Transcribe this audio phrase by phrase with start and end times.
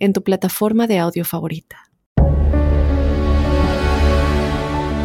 [0.00, 1.90] en tu plataforma de audio favorita.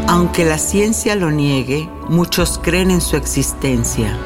[0.07, 4.17] Aunque la ciencia lo niegue, muchos creen en su existencia.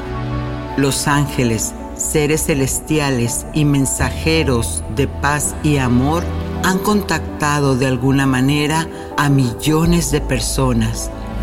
[0.77, 6.23] Los ángeles, seres celestiales y mensajeros de paz y amor
[6.63, 11.09] han contactado de alguna manera a millones de personas.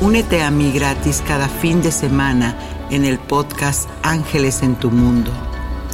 [0.00, 2.54] Únete a mí gratis cada fin de semana
[2.90, 5.32] en el podcast Ángeles en tu Mundo.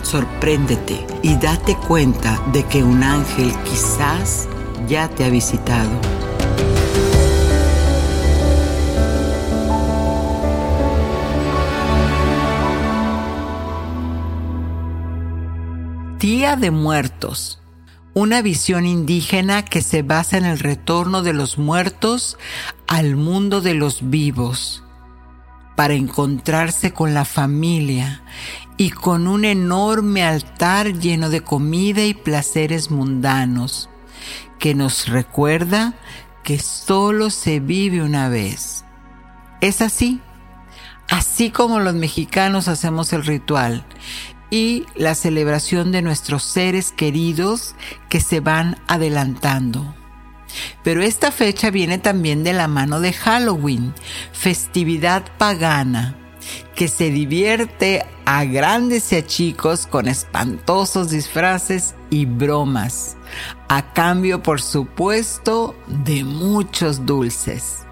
[0.03, 4.49] Sorpréndete y date cuenta de que un ángel quizás
[4.89, 5.89] ya te ha visitado.
[16.19, 17.62] Día de Muertos.
[18.15, 22.37] Una visión indígena que se basa en el retorno de los muertos
[22.87, 24.85] al mundo de los vivos
[25.77, 28.23] para encontrarse con la familia
[28.77, 33.89] y con un enorme altar lleno de comida y placeres mundanos
[34.59, 35.95] que nos recuerda
[36.45, 38.85] que solo se vive una vez.
[39.63, 40.21] Es así,
[41.09, 43.87] así como los mexicanos hacemos el ritual
[44.53, 47.75] y la celebración de nuestros seres queridos
[48.11, 49.95] que se van adelantando.
[50.85, 53.95] Pero esta fecha viene también de la mano de Halloween,
[54.33, 56.19] festividad pagana,
[56.75, 63.17] que se divierte a grandes y a chicos con espantosos disfraces y bromas,
[63.69, 67.87] a cambio, por supuesto, de muchos dulces.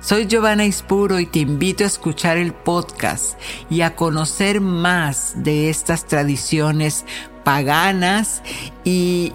[0.00, 3.38] Soy Giovanna Ispuro y te invito a escuchar el podcast
[3.70, 7.04] y a conocer más de estas tradiciones
[7.44, 8.42] paganas
[8.84, 9.32] y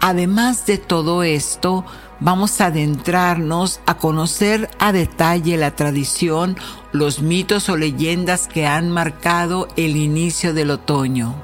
[0.00, 1.84] Además de todo esto,
[2.20, 6.56] vamos a adentrarnos a conocer a detalle la tradición,
[6.92, 11.34] los mitos o leyendas que han marcado el inicio del otoño.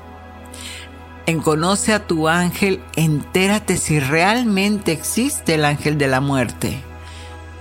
[1.26, 6.82] En Conoce a tu ángel, entérate si realmente existe el ángel de la muerte.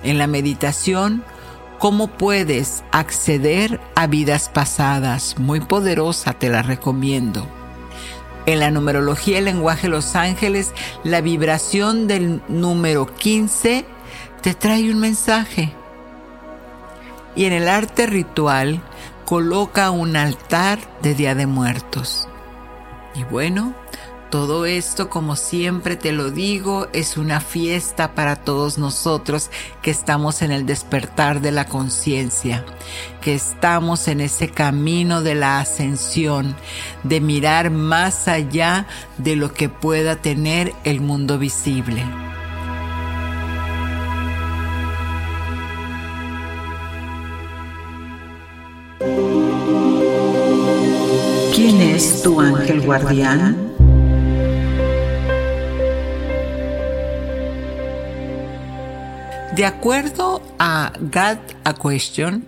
[0.06, 1.24] En la meditación,
[1.80, 5.40] cómo puedes acceder a vidas pasadas.
[5.40, 7.48] Muy poderosa, te la recomiendo.
[8.46, 10.74] En la numerología y lenguaje de los ángeles,
[11.04, 13.84] la vibración del número 15
[14.44, 15.74] te trae un mensaje.
[17.36, 18.82] Y en el arte ritual,
[19.26, 22.28] coloca un altar de Día de Muertos.
[23.16, 23.74] Y bueno,
[24.30, 29.50] todo esto, como siempre te lo digo, es una fiesta para todos nosotros
[29.82, 32.66] que estamos en el despertar de la conciencia,
[33.22, 36.56] que estamos en ese camino de la ascensión,
[37.04, 38.88] de mirar más allá
[39.18, 42.04] de lo que pueda tener el mundo visible.
[51.56, 53.75] ¿Quién es tu ángel guardián?
[59.56, 62.46] De acuerdo a God a Question,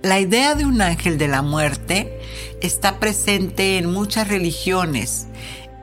[0.00, 2.20] la idea de un ángel de la muerte
[2.62, 5.26] está presente en muchas religiones.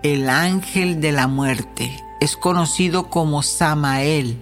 [0.04, 1.92] El ángel de la muerte
[2.22, 4.38] es conocido como Samael.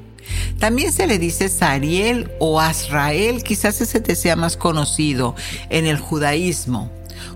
[0.60, 5.34] También se le dice Sariel o Azrael, quizás ese te sea más conocido
[5.72, 6.92] en el judaísmo,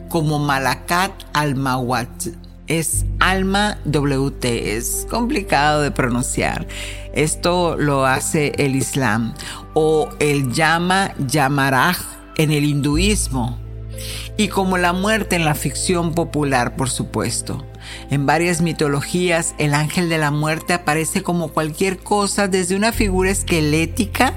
[0.09, 2.27] como Malakat al-Mawat
[2.69, 4.45] es Alma WT,
[4.77, 6.65] es complicado de pronunciar.
[7.13, 9.33] Esto lo hace el Islam
[9.73, 11.97] o el llama Yamaraj
[12.37, 13.59] en el hinduismo
[14.37, 17.65] y como la muerte en la ficción popular, por supuesto.
[18.09, 23.31] En varias mitologías, el ángel de la muerte aparece como cualquier cosa, desde una figura
[23.31, 24.33] esquelética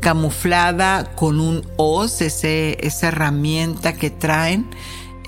[0.00, 4.66] camuflada con un hoz, esa herramienta que traen,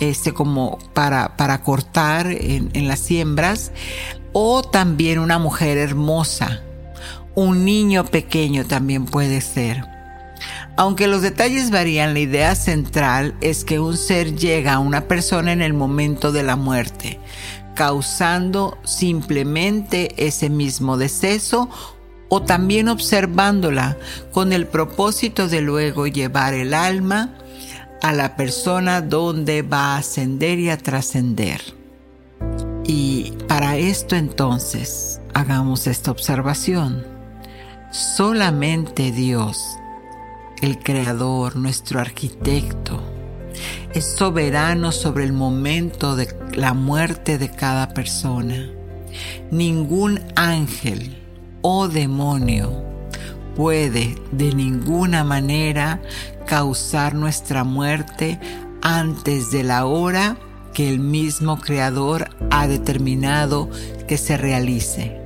[0.01, 3.73] este, como para, para cortar en, en las siembras,
[4.33, 6.63] o también una mujer hermosa
[7.37, 9.85] un niño pequeño también puede ser.
[10.77, 15.53] Aunque los detalles varían, la idea central es que un ser llega a una persona
[15.53, 17.21] en el momento de la muerte,
[17.75, 21.69] causando simplemente ese mismo deceso
[22.29, 23.99] o también observándola
[24.33, 27.35] con el propósito de luego llevar el alma
[28.03, 31.61] a la persona donde va a ascender y a trascender.
[32.85, 37.05] Y para esto entonces hagamos esta observación.
[37.91, 39.79] Solamente Dios,
[40.63, 43.03] el Creador, nuestro arquitecto,
[43.93, 48.71] es soberano sobre el momento de la muerte de cada persona.
[49.51, 51.17] Ningún ángel
[51.63, 52.85] o demonio
[53.57, 56.03] puede de ninguna manera
[56.47, 58.41] causar nuestra muerte
[58.83, 60.37] antes de la hora
[60.73, 63.69] que el mismo Creador ha determinado
[64.07, 65.21] que se realice.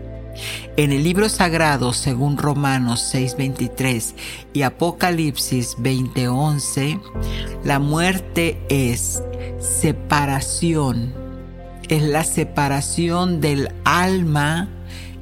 [0.76, 4.14] En el libro sagrado, según Romanos 6:23
[4.52, 7.00] y Apocalipsis 20:11,
[7.64, 9.22] la muerte es
[9.58, 11.12] separación,
[11.88, 14.68] es la separación del alma,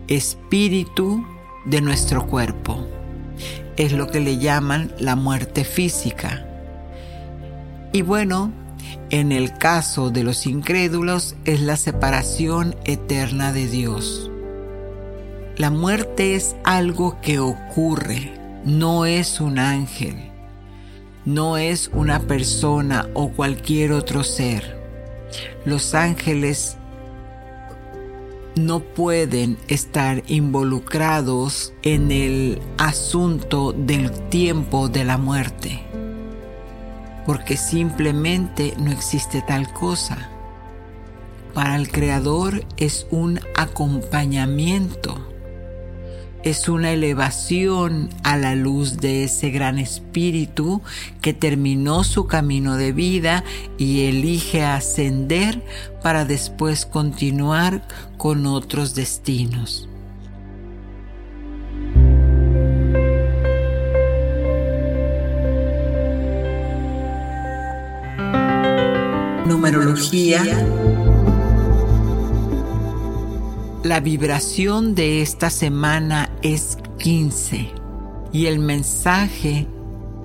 [0.07, 1.25] espíritu
[1.65, 2.98] de nuestro cuerpo.
[3.79, 6.45] Es lo que le llaman la muerte física.
[7.93, 8.53] Y bueno,
[9.11, 14.31] en el caso de los incrédulos es la separación eterna de Dios.
[15.57, 18.33] La muerte es algo que ocurre,
[18.65, 20.31] no es un ángel,
[21.25, 24.79] no es una persona o cualquier otro ser.
[25.65, 26.78] Los ángeles
[28.59, 35.89] no pueden estar involucrados en el asunto del tiempo de la muerte
[37.29, 40.31] porque simplemente no existe tal cosa.
[41.53, 45.29] Para el Creador es un acompañamiento,
[46.43, 50.83] es una elevación a la luz de ese gran espíritu
[51.21, 53.45] que terminó su camino de vida
[53.77, 55.63] y elige ascender
[56.03, 57.87] para después continuar
[58.17, 59.89] con otros destinos.
[69.49, 70.43] numerología.
[73.89, 77.73] La vibración de esta semana es 15
[78.33, 79.67] y el mensaje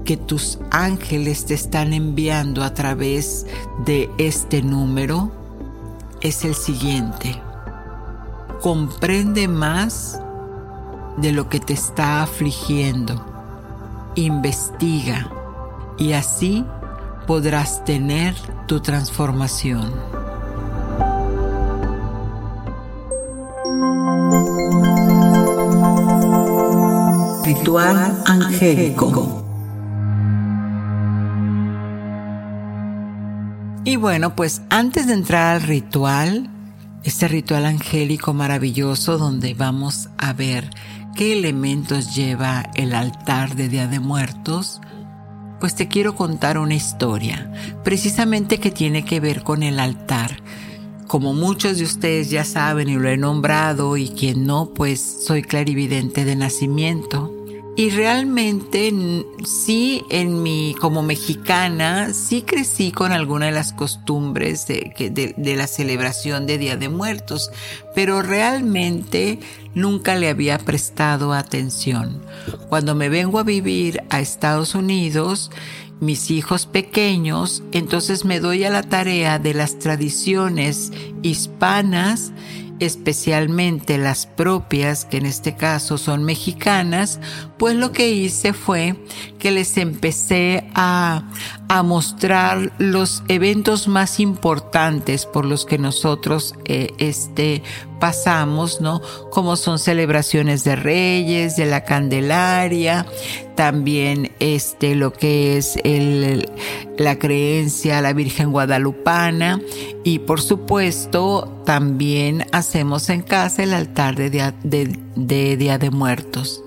[0.03, 3.47] que tus ángeles te están enviando a través
[3.85, 5.31] de este número
[6.19, 7.41] es el siguiente.
[8.61, 10.19] Comprende más
[11.15, 13.25] de lo que te está afligiendo.
[14.15, 15.31] Investiga
[15.97, 16.65] y así
[17.25, 18.35] podrás tener
[18.67, 20.22] tu transformación.
[27.45, 29.43] Ritual angélico.
[33.83, 36.49] Y bueno, pues antes de entrar al ritual,
[37.03, 40.69] este ritual angélico maravilloso donde vamos a ver
[41.15, 44.79] qué elementos lleva el altar de Día de Muertos,
[45.59, 47.51] pues te quiero contar una historia,
[47.83, 50.42] precisamente que tiene que ver con el altar.
[51.13, 55.43] Como muchos de ustedes ya saben y lo he nombrado y quien no, pues soy
[55.43, 57.31] clarividente de nacimiento.
[57.75, 58.91] Y realmente
[59.45, 65.55] sí, en mi, como mexicana, sí crecí con alguna de las costumbres de, de, de,
[65.55, 67.51] la celebración de Día de Muertos,
[67.93, 69.37] pero realmente
[69.75, 72.23] nunca le había prestado atención.
[72.69, 75.51] Cuando me vengo a vivir a Estados Unidos,
[76.05, 80.91] mis hijos pequeños, entonces me doy a la tarea de las tradiciones
[81.21, 82.31] hispanas
[82.79, 87.19] especialmente las propias, que en este caso son mexicanas,
[87.57, 88.95] pues lo que hice fue
[89.39, 91.29] que les empecé a,
[91.69, 97.63] a mostrar los eventos más importantes por los que nosotros eh, este,
[97.99, 99.01] pasamos, ¿no?
[99.31, 103.05] Como son celebraciones de reyes, de la Candelaria,
[103.55, 106.49] también este, lo que es el,
[106.97, 109.61] la creencia a la Virgen Guadalupana
[110.03, 116.61] y por supuesto también hacemos en casa el altar de de, de, Día de Muertos.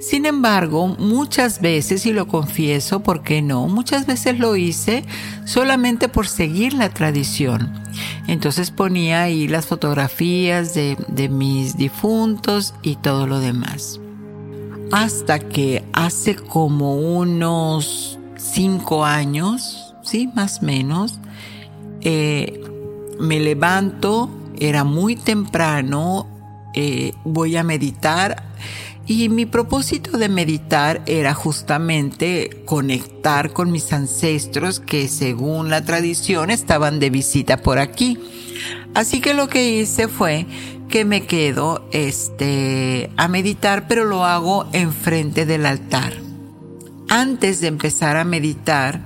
[0.00, 3.68] Sin embargo, muchas veces, y lo confieso, ¿por qué no?
[3.68, 5.04] Muchas veces lo hice
[5.44, 7.70] solamente por seguir la tradición.
[8.26, 14.00] Entonces ponía ahí las fotografías de, de mis difuntos y todo lo demás.
[14.90, 21.20] Hasta que hace como unos cinco años, sí, más o menos,
[22.00, 22.64] eh,
[23.20, 26.26] me levanto, era muy temprano,
[26.74, 28.44] eh, voy a meditar
[29.10, 36.48] y mi propósito de meditar era justamente conectar con mis ancestros que según la tradición
[36.48, 38.20] estaban de visita por aquí.
[38.94, 40.46] Así que lo que hice fue
[40.88, 46.12] que me quedo este a meditar, pero lo hago enfrente del altar.
[47.08, 49.00] Antes de empezar a meditar,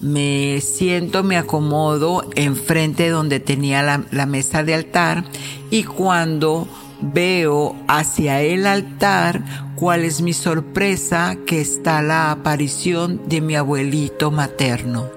[0.00, 5.24] me siento, me acomodo enfrente donde tenía la, la mesa de altar
[5.70, 6.66] y cuando
[7.02, 9.42] veo hacia el altar
[9.74, 15.10] cuál es mi sorpresa que está la aparición de mi abuelito materno.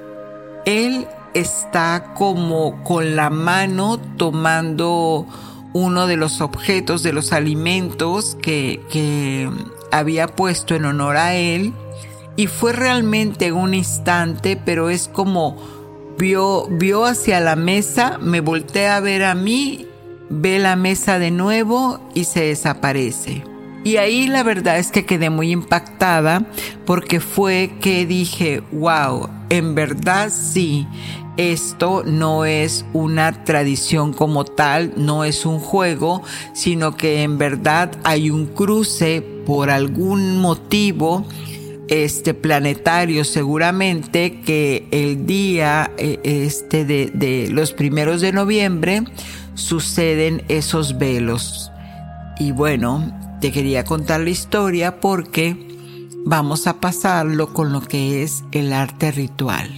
[0.66, 5.28] Él está como con la mano tomando
[5.74, 9.50] uno de los objetos de los alimentos que, que
[9.92, 11.74] había puesto en honor a él
[12.38, 15.58] y fue realmente un instante, pero es como
[16.18, 19.88] vio, vio hacia la mesa, me volteé a ver a mí
[20.30, 23.44] ve la mesa de nuevo y se desaparece.
[23.84, 26.44] Y ahí la verdad es que quedé muy impactada
[26.86, 30.88] porque fue que dije, wow, en verdad sí,
[31.38, 37.92] esto no es una tradición como tal, no es un juego, sino que en verdad
[38.04, 41.24] hay un cruce por algún motivo
[41.88, 49.04] este planetario seguramente que el día eh, este de, de los primeros de noviembre
[49.56, 51.72] suceden esos velos.
[52.38, 55.58] Y bueno, te quería contar la historia porque
[56.26, 59.70] vamos a pasarlo con lo que es el arte ritual.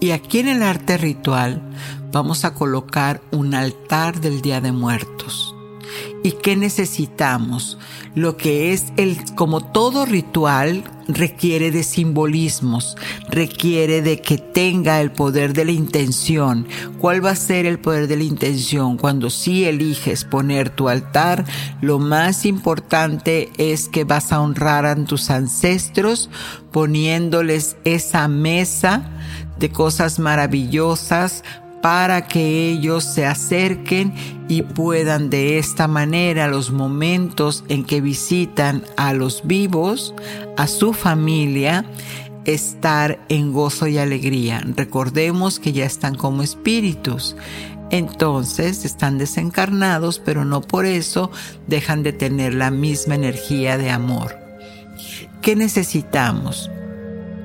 [0.00, 1.62] Y aquí en el arte ritual
[2.12, 5.55] vamos a colocar un altar del Día de Muertos.
[6.26, 7.78] ¿Y qué necesitamos?
[8.16, 12.96] Lo que es el, como todo ritual, requiere de simbolismos,
[13.28, 16.66] requiere de que tenga el poder de la intención.
[16.98, 18.96] ¿Cuál va a ser el poder de la intención?
[18.96, 21.44] Cuando sí eliges poner tu altar,
[21.80, 26.28] lo más importante es que vas a honrar a tus ancestros
[26.72, 29.12] poniéndoles esa mesa
[29.60, 31.44] de cosas maravillosas
[31.86, 34.12] para que ellos se acerquen
[34.48, 40.12] y puedan de esta manera los momentos en que visitan a los vivos,
[40.56, 41.84] a su familia,
[42.44, 44.64] estar en gozo y alegría.
[44.74, 47.36] Recordemos que ya están como espíritus.
[47.92, 51.30] Entonces están desencarnados, pero no por eso
[51.68, 54.36] dejan de tener la misma energía de amor.
[55.40, 56.68] ¿Qué necesitamos?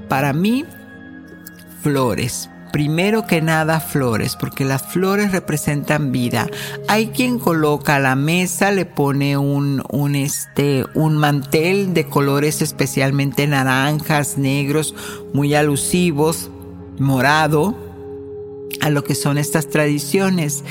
[0.09, 0.65] Para mí,
[1.83, 6.49] flores primero que nada flores, porque las flores representan vida.
[6.87, 12.61] Hay quien coloca a la mesa, le pone un, un, este, un mantel de colores
[12.61, 14.95] especialmente naranjas, negros,
[15.33, 16.49] muy alusivos,
[16.99, 17.75] morado,
[18.81, 20.63] a lo que son estas tradiciones.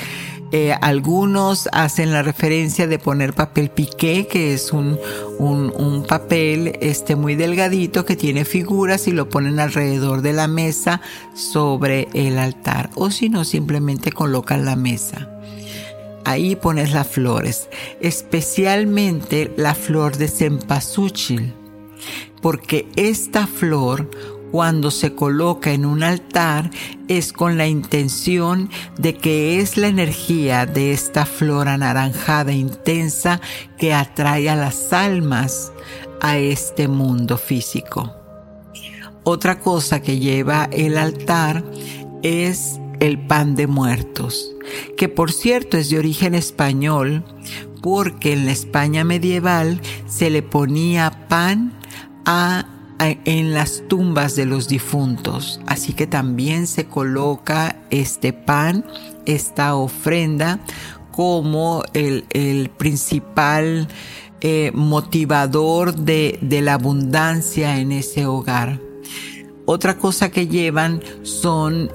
[0.53, 4.99] Eh, algunos hacen la referencia de poner papel piqué, que es un,
[5.39, 10.49] un, un, papel este, muy delgadito que tiene figuras y lo ponen alrededor de la
[10.49, 10.99] mesa
[11.33, 12.89] sobre el altar.
[12.95, 15.29] O si no, simplemente colocan la mesa.
[16.25, 17.69] Ahí pones las flores,
[18.01, 21.53] especialmente la flor de cempasúchil,
[22.41, 24.09] porque esta flor
[24.51, 26.69] cuando se coloca en un altar
[27.07, 33.41] es con la intención de que es la energía de esta flor anaranjada intensa
[33.77, 35.71] que atrae a las almas
[36.21, 38.13] a este mundo físico.
[39.23, 41.63] Otra cosa que lleva el altar
[42.23, 44.51] es el pan de muertos,
[44.97, 47.23] que por cierto es de origen español
[47.81, 51.73] porque en la España medieval se le ponía pan
[52.25, 52.65] a
[53.09, 55.59] en las tumbas de los difuntos.
[55.67, 58.85] Así que también se coloca este pan,
[59.25, 60.59] esta ofrenda,
[61.11, 63.87] como el, principal
[64.41, 68.79] eh, motivador de, la abundancia en ese hogar.
[69.65, 71.91] Otra cosa que llevan son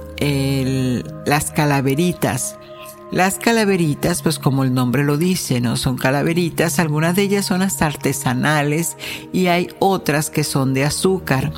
[1.27, 2.59] las calaveritas
[3.13, 5.77] las calaveritas, pues como el nombre lo dice, ¿no?
[5.77, 8.97] Son calaveritas, algunas de ellas son hasta artesanales
[9.33, 11.53] y hay otras que son de azúcar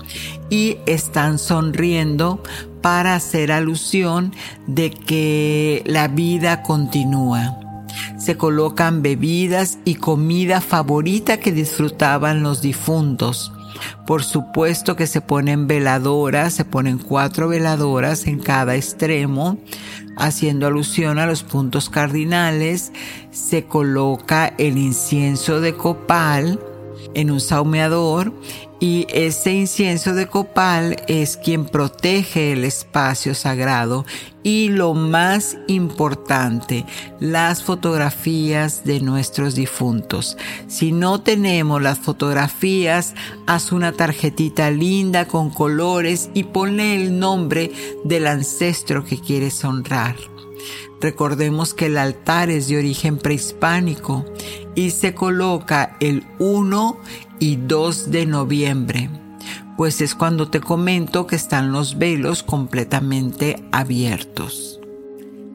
[0.50, 2.42] y están sonriendo
[2.82, 4.34] para hacer alusión
[4.66, 7.58] de que la vida continúa.
[8.18, 13.52] Se colocan bebidas y comida favorita que disfrutaban los difuntos.
[14.06, 19.58] Por supuesto que se ponen veladoras, se ponen cuatro veladoras en cada extremo
[20.18, 22.92] haciendo alusión a los puntos cardinales,
[23.30, 26.60] se coloca el incienso de copal
[27.14, 28.32] en un saumeador
[28.80, 34.04] y ese incienso de copal es quien protege el espacio sagrado
[34.44, 36.86] y lo más importante,
[37.18, 40.36] las fotografías de nuestros difuntos.
[40.68, 43.14] Si no tenemos las fotografías,
[43.46, 47.72] haz una tarjetita linda con colores y ponle el nombre
[48.04, 50.16] del ancestro que quieres honrar.
[51.00, 54.24] Recordemos que el altar es de origen prehispánico
[54.74, 56.98] y se coloca el 1
[57.38, 59.10] y 2 de noviembre,
[59.76, 64.80] pues es cuando te comento que están los velos completamente abiertos.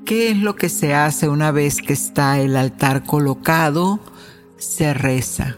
[0.06, 4.00] ¿Qué es lo que se hace una vez que está el altar colocado?
[4.58, 5.58] Se reza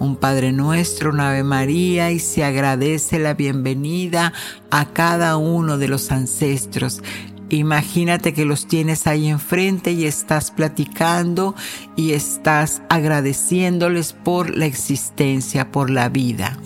[0.00, 4.32] un Padre Nuestro, una Ave María y se agradece la bienvenida
[4.70, 7.02] a cada uno de los ancestros
[7.50, 11.54] Imagínate que los tienes ahí enfrente y estás platicando
[11.96, 16.56] y estás agradeciéndoles por la existencia, por la vida.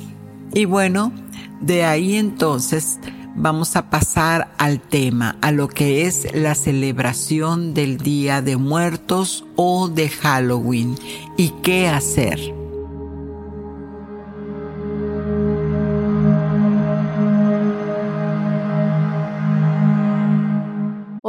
[0.52, 1.12] Y bueno,
[1.60, 2.98] de ahí entonces
[3.34, 9.46] vamos a pasar al tema, a lo que es la celebración del Día de Muertos
[9.56, 10.96] o de Halloween
[11.36, 12.63] y qué hacer.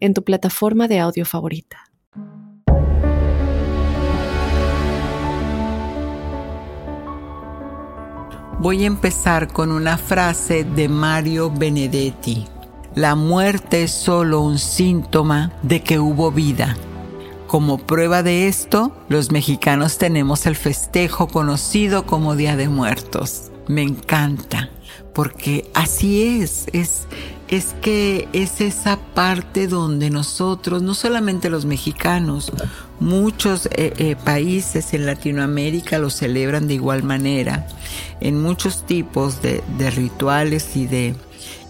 [0.00, 1.86] en tu plataforma de audio favorita.
[8.58, 12.46] Voy a empezar con una frase de Mario Benedetti.
[12.94, 16.74] La muerte es solo un síntoma de que hubo vida.
[17.46, 23.52] Como prueba de esto, los mexicanos tenemos el festejo conocido como Día de Muertos.
[23.68, 24.70] Me encanta,
[25.14, 27.06] porque así es, es
[27.48, 32.52] es que es esa parte donde nosotros, no solamente los mexicanos,
[32.98, 37.66] muchos eh, eh, países en Latinoamérica lo celebran de igual manera,
[38.20, 41.14] en muchos tipos de, rituales y de,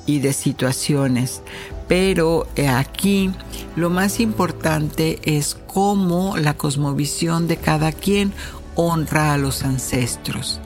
[0.07, 1.43] y de situaciones.
[1.89, 3.31] Pero eh, aquí
[3.77, 8.33] lo más importante es cómo la cosmovisión de cada quien
[8.75, 10.61] honra a los ancestros.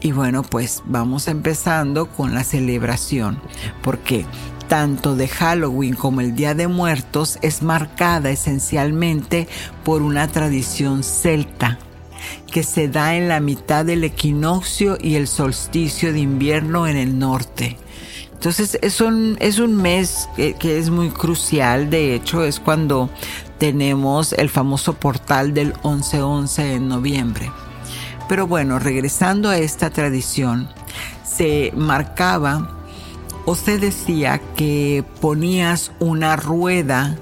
[0.00, 3.40] Y bueno, pues vamos empezando con la celebración,
[3.82, 4.26] porque
[4.68, 9.48] tanto de Halloween como el Día de Muertos es marcada esencialmente
[9.84, 11.78] por una tradición celta
[12.50, 17.18] que se da en la mitad del equinoccio y el solsticio de invierno en el
[17.18, 17.76] norte.
[18.32, 23.10] Entonces es un, es un mes que, que es muy crucial, de hecho es cuando
[23.58, 27.50] tenemos el famoso portal del 11-11 en noviembre.
[28.28, 30.68] Pero bueno, regresando a esta tradición,
[31.24, 32.78] se marcaba
[33.46, 37.16] o se decía que ponías una rueda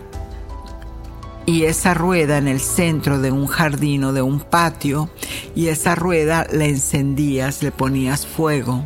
[1.46, 5.08] y esa rueda en el centro de un jardín o de un patio
[5.54, 8.84] y esa rueda la encendías, le ponías fuego.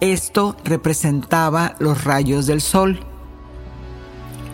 [0.00, 3.04] Esto representaba los rayos del sol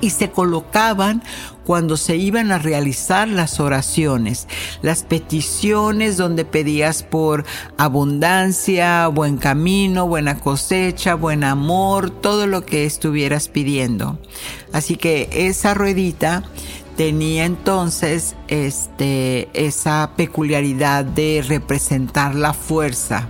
[0.00, 1.22] y se colocaban
[1.64, 4.48] cuando se iban a realizar las oraciones,
[4.80, 7.44] las peticiones donde pedías por
[7.76, 14.18] abundancia, buen camino, buena cosecha, buen amor, todo lo que estuvieras pidiendo.
[14.72, 16.42] Así que esa ruedita
[16.96, 23.28] tenía entonces este, esa peculiaridad de representar la fuerza.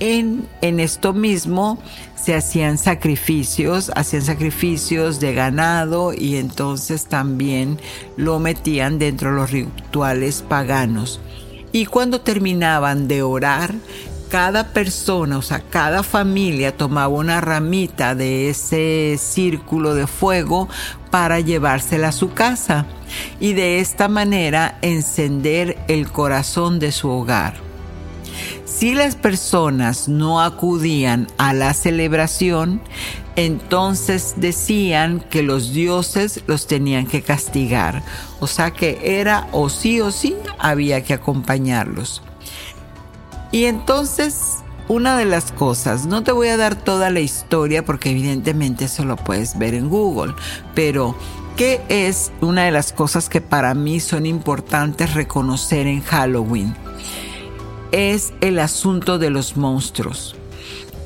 [0.00, 1.78] En, esto mismo
[2.14, 7.78] se hacían sacrificios, hacían sacrificios de ganado y entonces también
[8.16, 11.20] lo metían dentro de los rituales paganos.
[11.72, 13.74] Y cuando terminaban de orar,
[14.30, 20.68] cada persona, o sea, cada familia tomaba una ramita de ese círculo de fuego
[21.10, 22.86] para llevársela a su casa
[23.38, 27.69] y de esta manera encender el corazón de su hogar.
[28.70, 32.80] Si las personas no acudían a la celebración,
[33.34, 38.04] entonces decían que los dioses los tenían que castigar.
[38.38, 42.22] O sea que era o sí o sí había que acompañarlos.
[43.50, 48.10] Y entonces, una de las cosas, no te voy a dar toda la historia porque
[48.10, 50.32] evidentemente eso lo puedes ver en Google,
[50.76, 51.16] pero
[51.56, 56.72] ¿qué es una de las cosas que para mí son importantes reconocer en Halloween?
[57.92, 60.36] Es el asunto de los monstruos.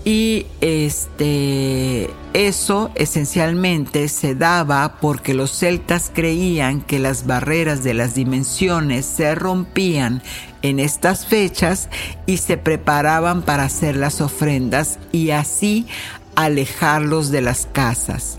[0.04, 8.14] Y este, eso esencialmente se daba porque los celtas creían que las barreras de las
[8.14, 10.22] dimensiones se rompían
[10.60, 11.88] en estas fechas
[12.26, 15.86] y se preparaban para hacer las ofrendas y así
[16.34, 18.38] alejarlos de las casas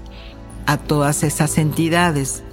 [0.67, 2.43] a todas esas entidades.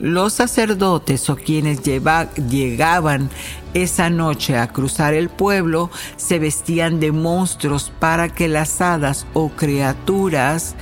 [0.00, 3.28] Los sacerdotes o quienes llegaban
[3.74, 9.50] esa noche a cruzar el pueblo se vestían de monstruos para que las hadas o
[9.50, 10.74] criaturas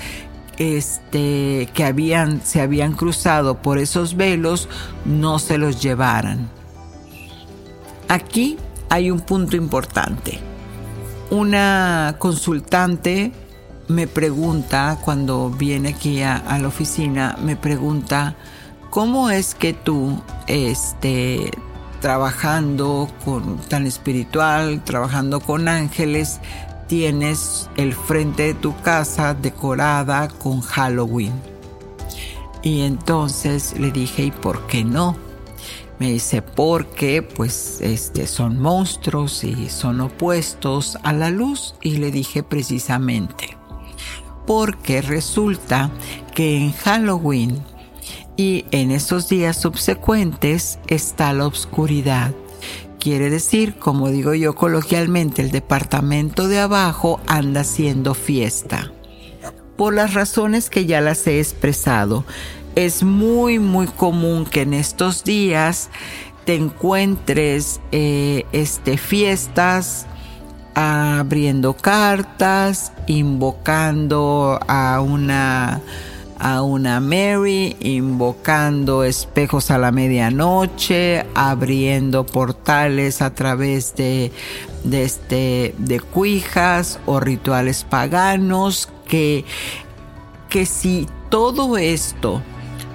[0.56, 4.68] este, que habían, se habían cruzado por esos velos
[5.04, 6.48] no se los llevaran.
[8.06, 8.56] Aquí
[8.88, 10.38] hay un punto importante.
[11.30, 13.32] Una consultante
[13.88, 18.36] me pregunta, cuando viene aquí a, a la oficina, me pregunta,
[18.90, 21.50] ¿cómo es que tú, este,
[22.00, 26.40] trabajando con tan espiritual, trabajando con ángeles,
[26.86, 31.32] tienes el frente de tu casa decorada con Halloween?
[32.62, 35.16] Y entonces le dije, ¿y por qué no?
[35.98, 41.74] Me dice, porque pues este son monstruos y son opuestos a la luz.
[41.82, 43.56] Y le dije precisamente,
[44.46, 45.90] porque resulta
[46.34, 47.62] que en Halloween
[48.38, 52.32] y en esos días subsecuentes está la oscuridad.
[53.00, 58.92] Quiere decir, como digo yo coloquialmente, el departamento de abajo anda haciendo fiesta.
[59.76, 62.24] Por las razones que ya las he expresado,
[62.76, 65.90] es muy muy común que en estos días
[66.44, 70.06] te encuentres eh, este, fiestas,
[70.74, 75.82] abriendo cartas, invocando a una
[76.38, 84.32] a una Mary, invocando espejos a la medianoche, abriendo portales a través de,
[84.84, 89.44] de, este, de cuijas o rituales paganos, que,
[90.48, 92.42] que si todo esto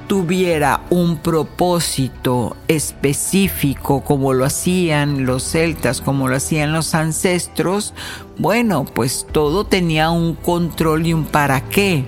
[0.08, 7.94] tuviera un propósito específico como lo hacían los celtas, como lo hacían los ancestros,
[8.38, 12.06] bueno, pues todo tenía un control y un para qué.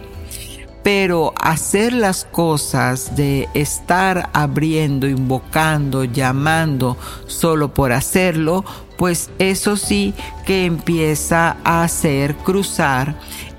[0.86, 6.96] Pero hacer las cosas de estar abriendo, invocando, llamando
[7.26, 8.64] solo por hacerlo,
[8.96, 10.14] pues eso sí
[10.46, 13.16] que empieza a hacer cruzar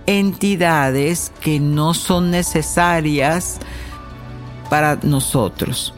[0.07, 3.59] entidades que no son necesarias
[4.71, 5.95] para nosotros.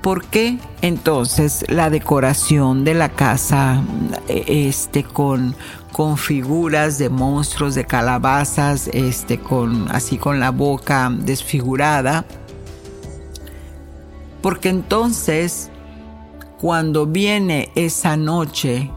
[0.00, 3.82] ¿Por qué entonces la decoración de la casa
[4.28, 5.56] este, con,
[5.94, 12.24] con figuras de monstruos, de calabazas, este, con, así con la boca desfigurada?
[14.42, 15.70] Porque entonces
[16.58, 18.90] cuando viene esa noche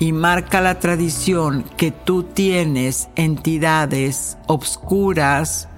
[0.00, 5.68] y marca la tradición que tú tienes entidades obscuras,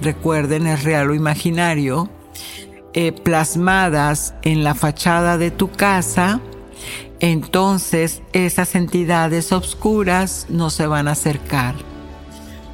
[0.00, 2.08] recuerden es real o imaginario,
[2.92, 6.40] eh, plasmadas en la fachada de tu casa,
[7.22, 11.76] entonces esas entidades obscuras no se van a acercar.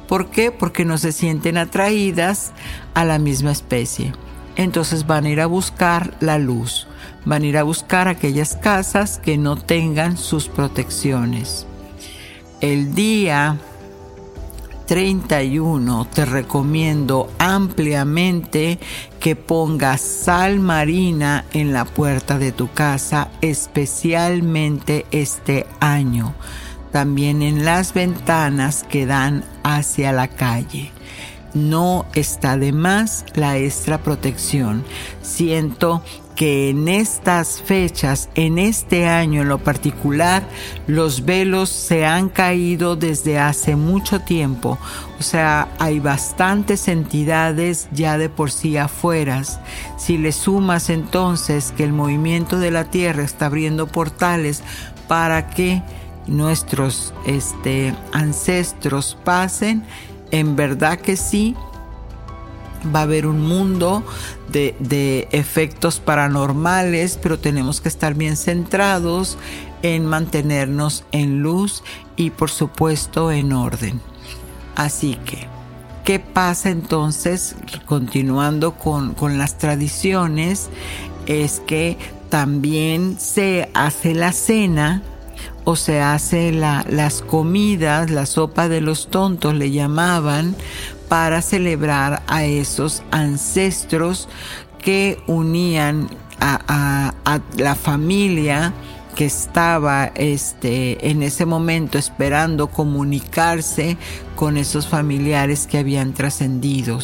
[0.07, 0.51] ¿Por qué?
[0.51, 2.51] Porque no se sienten atraídas
[2.95, 4.11] a la misma especie.
[4.55, 6.87] Entonces van a ir a buscar la luz,
[7.25, 11.67] van a ir a buscar aquellas casas que no tengan sus protecciones.
[12.59, 13.59] El día
[14.89, 18.79] 31 te recomiendo ampliamente
[19.19, 26.33] que pongas sal marina en la puerta de tu casa, especialmente este año.
[26.91, 30.91] También en las ventanas que dan hacia la calle
[31.53, 34.83] no está de más la extra protección.
[35.21, 36.01] Siento
[36.39, 40.41] que en estas fechas, en este año en lo particular,
[40.87, 44.79] los velos se han caído desde hace mucho tiempo.
[45.19, 49.59] O sea, hay bastantes entidades ya de por sí afueras.
[49.97, 54.63] Si le sumas entonces que el movimiento de la Tierra está abriendo portales
[55.09, 55.83] para que
[56.25, 59.83] nuestros este, ancestros pasen,
[60.31, 61.57] en verdad que sí,
[62.93, 64.03] va a haber un mundo
[64.51, 69.37] de, efectos paranormales, pero tenemos que estar bien centrados
[69.81, 71.83] en mantenernos en luz
[72.15, 74.01] y por supuesto en orden.
[74.75, 75.47] Así que,
[76.03, 77.55] ¿qué pasa entonces?
[77.85, 80.69] Continuando con, las tradiciones,
[81.25, 81.97] es que
[82.29, 85.03] también se hace la cena
[85.65, 90.55] o se hace las comidas, la sopa de los tontos le llamaban,
[91.09, 94.29] para celebrar a esos ancestros
[94.81, 97.13] que unían a,
[97.57, 98.73] la familia
[99.15, 103.97] que estaba este, en ese momento esperando comunicarse
[104.35, 106.99] con esos familiares que habían trascendido.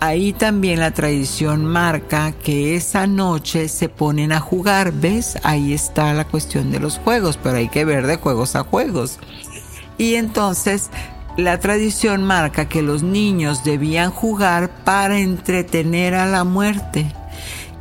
[0.00, 5.38] Ahí también la tradición marca que esa noche se ponen a jugar, ¿ves?
[5.44, 9.18] Ahí está la cuestión de los juegos, pero hay que ver de juegos a juegos.
[9.98, 10.90] Y entonces
[11.36, 17.06] la tradición marca que los niños debían jugar para entretener a la muerte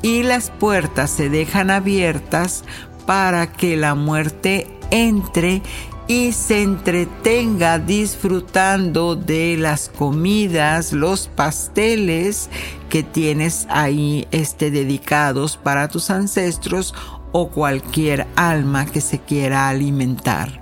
[0.02, 2.64] y las puertas se dejan abiertas
[3.06, 5.62] para que la muerte entre
[6.08, 12.50] y se entretenga disfrutando de las comidas, los pasteles
[12.90, 16.94] que tienes ahí este, dedicados para tus ancestros
[17.32, 20.61] o cualquier alma que se quiera alimentar.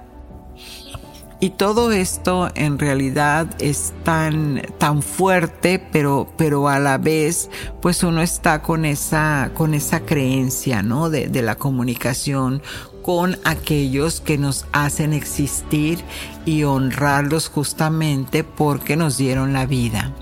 [1.42, 7.50] Y todo esto en realidad es tan, tan fuerte, pero, pero a la vez,
[7.82, 11.10] pues uno está con esa, con esa creencia, ¿no?
[11.10, 12.62] De, de la comunicación
[13.02, 16.00] con aquellos que nos hacen existir
[16.46, 20.14] y honrarlos justamente porque nos dieron la vida.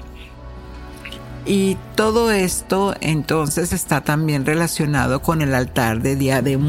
[1.48, 6.60] Y todo esto entonces está también relacionado con el altar de Día de,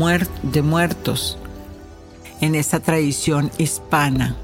[0.42, 1.38] de Muertos
[2.40, 4.37] en esa tradición hispana.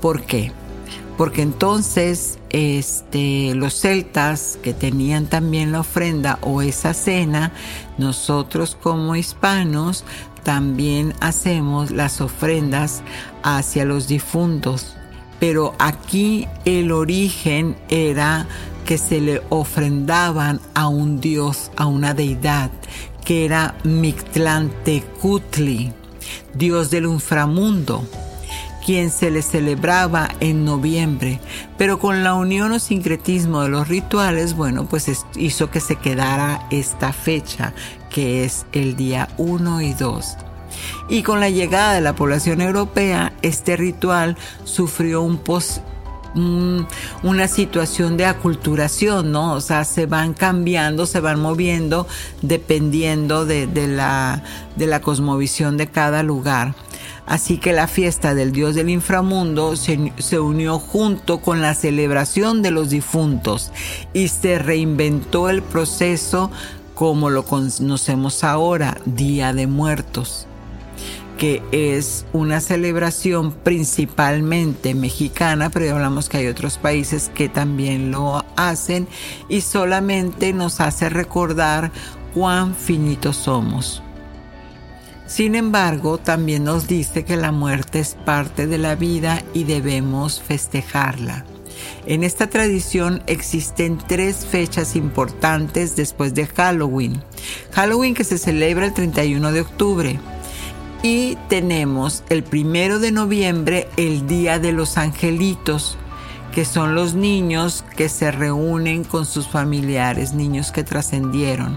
[0.00, 0.52] ¿Por qué?
[1.16, 7.52] Porque entonces este, los celtas que tenían también la ofrenda o esa cena,
[7.98, 10.04] nosotros como hispanos
[10.42, 13.02] también hacemos las ofrendas
[13.42, 14.96] hacia los difuntos.
[15.38, 18.46] Pero aquí el origen era
[18.84, 22.70] que se le ofrendaban a un dios, a una deidad,
[23.24, 25.92] que era Mictlantecutli
[26.54, 28.04] dios del inframundo,
[28.84, 31.40] quien se le celebraba en noviembre,
[31.78, 36.66] pero con la unión o sincretismo de los rituales, bueno, pues hizo que se quedara
[36.70, 37.74] esta fecha,
[38.10, 40.36] que es el día 1 y 2.
[41.08, 45.38] Y con la llegada de la población europea, este ritual sufrió un
[46.34, 49.52] post una situación de aculturación, ¿no?
[49.52, 52.06] O sea, se van cambiando, se van moviendo
[52.40, 54.42] dependiendo de, la,
[54.76, 56.74] de la cosmovisión de cada lugar.
[57.26, 62.62] Así que la fiesta del dios del inframundo se, se, unió junto con la celebración
[62.62, 63.70] de los difuntos
[64.12, 66.50] y se reinventó el proceso
[66.94, 70.46] como lo conocemos ahora, Día de Muertos
[71.42, 78.12] que es una celebración principalmente mexicana, pero ya hablamos que hay otros países que también
[78.12, 79.08] lo hacen
[79.48, 81.90] y solamente nos hace recordar
[82.32, 84.04] cuán finitos somos.
[85.26, 90.40] Sin embargo, también nos dice que la muerte es parte de la vida y debemos
[90.40, 91.44] festejarla.
[92.06, 97.20] En esta tradición existen tres fechas importantes después de Halloween.
[97.72, 100.20] Halloween que se celebra el 31 de octubre,
[101.02, 105.98] y tenemos el primero de noviembre, el Día de los Angelitos,
[106.52, 111.76] que son los niños que se reúnen con sus familiares, niños que trascendieron.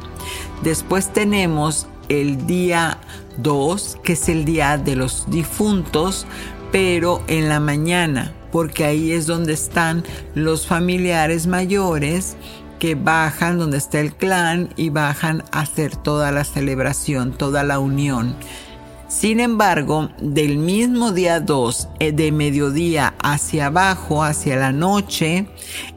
[0.64, 3.00] Después tenemos el día
[3.38, 6.28] 2, que es el Día de los Difuntos,
[6.72, 10.04] pero en la mañana, porque ahí es donde están
[10.36, 12.36] los familiares mayores
[12.80, 17.80] que bajan donde está el clan y bajan a hacer toda la celebración, toda la
[17.80, 18.36] unión.
[19.18, 25.48] Sin embargo, del mismo día 2, eh, de mediodía hacia abajo, hacia la noche,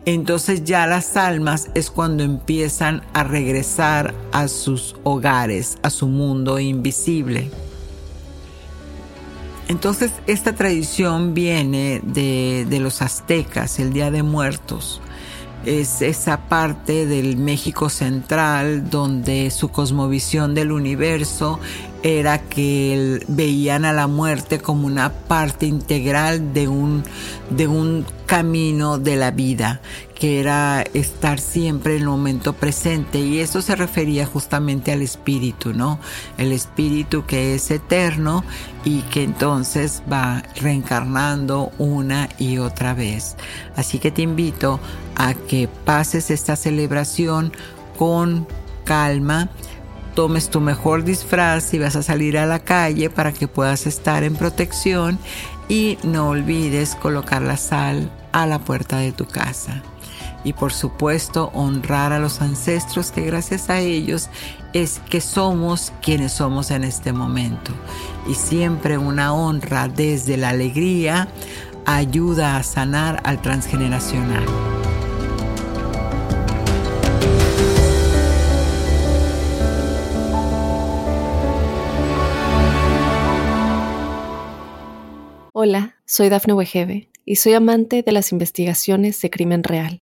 [0.04, 6.61] entonces ya las almas es cuando empiezan a regresar a sus hogares, a su mundo
[6.61, 7.50] invisible.
[9.66, 15.02] Entonces esta tradición viene de, de los aztecas, el Día de Muertos
[15.64, 21.59] es esa parte del México central donde su cosmovisión del universo
[22.03, 27.03] era que veían a la muerte como una parte integral de un,
[27.51, 29.81] de un camino de la vida,
[30.18, 33.20] que era estar siempre en el momento presente.
[33.20, 36.00] Y eso se refería justamente al espíritu, ¿no?
[36.37, 38.44] El espíritu que es eterno
[38.85, 43.37] y que entonces va reencarnando una y otra vez.
[43.76, 44.81] Así que te invito
[45.14, 47.52] a que pases esta celebración
[47.96, 48.46] con
[48.85, 49.50] calma
[50.14, 54.24] tomes tu mejor disfraz y vas a salir a la calle para que puedas estar
[54.24, 55.16] en protección
[55.68, 59.81] y no olvides colocar la sal a la puerta de tu casa
[60.44, 64.29] y por supuesto honrar a los ancestros que gracias a ellos
[64.72, 67.72] es que somos quienes somos en este momento.
[68.29, 71.29] Y siempre una honra desde la alegría
[71.87, 74.44] ayuda a sanar al transgeneracional.
[85.53, 90.03] Hola, soy Dafne Wegebe y soy amante de las investigaciones de crimen real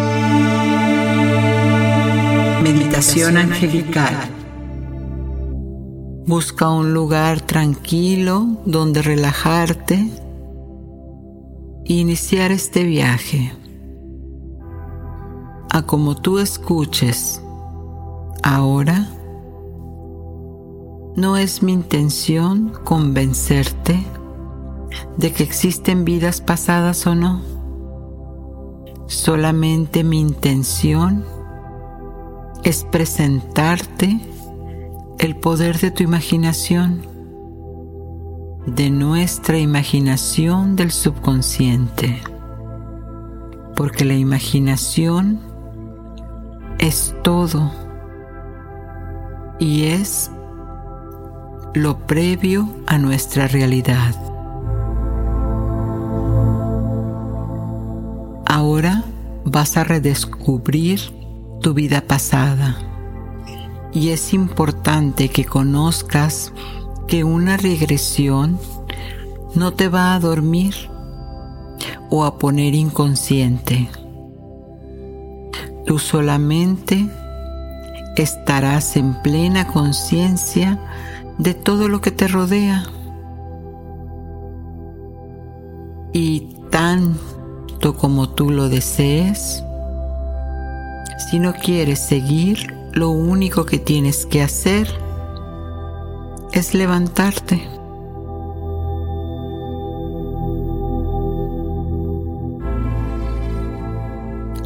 [2.93, 4.15] Angelical.
[6.27, 10.11] Busca un lugar tranquilo donde relajarte
[11.85, 13.53] e iniciar este viaje.
[15.71, 17.41] A como tú escuches
[18.43, 19.07] ahora,
[21.15, 24.05] no es mi intención convencerte
[25.17, 27.41] de que existen vidas pasadas o no.
[29.07, 31.23] Solamente mi intención
[32.63, 34.19] es presentarte
[35.17, 37.01] el poder de tu imaginación,
[38.65, 42.21] de nuestra imaginación del subconsciente,
[43.75, 45.39] porque la imaginación
[46.77, 47.71] es todo
[49.59, 50.31] y es
[51.73, 54.15] lo previo a nuestra realidad.
[58.45, 59.03] Ahora
[59.45, 61.20] vas a redescubrir
[61.61, 62.77] tu vida pasada
[63.93, 66.53] y es importante que conozcas
[67.07, 68.59] que una regresión
[69.55, 70.75] no te va a dormir
[72.09, 73.89] o a poner inconsciente.
[75.85, 77.09] Tú solamente
[78.17, 80.79] estarás en plena conciencia
[81.37, 82.85] de todo lo que te rodea.
[86.13, 87.17] Y tan
[87.89, 89.63] como tú lo desees.
[91.31, 94.89] Si no quieres seguir, lo único que tienes que hacer
[96.51, 97.65] es levantarte.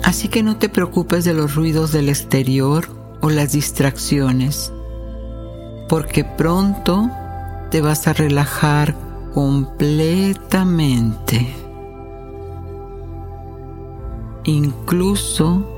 [0.04, 2.88] Así que no te preocupes de los ruidos del exterior
[3.22, 4.74] o las distracciones,
[5.88, 7.12] porque pronto
[7.70, 8.96] te vas a relajar
[9.36, 11.48] completamente.
[14.46, 15.75] Incluso